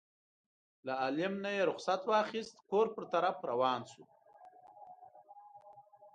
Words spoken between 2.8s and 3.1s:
په